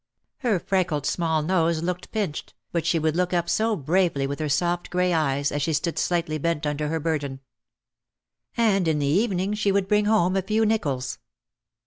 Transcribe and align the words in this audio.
Her 0.39 0.57
freckled 0.59 1.05
small 1.05 1.43
nose 1.43 1.83
looked 1.83 2.11
pinched, 2.11 2.55
but 2.71 2.87
she 2.87 2.97
would 2.97 3.15
look 3.15 3.33
up 3.33 3.47
so 3.47 3.75
bravely 3.75 4.25
with 4.25 4.39
her 4.39 4.49
soft 4.49 4.89
grey 4.89 5.13
eyes 5.13 5.51
as 5.51 5.61
she 5.61 5.73
stood 5.73 5.99
slightly 5.99 6.39
bent 6.39 6.65
under 6.65 6.87
her 6.87 6.99
burden. 6.99 7.39
And 8.57 8.87
in 8.87 8.97
the 8.97 9.05
evening 9.05 9.53
she 9.53 9.71
would 9.71 9.87
bring 9.87 10.05
home 10.05 10.35
a 10.35 10.41
few 10.41 10.65
nickels. 10.65 11.19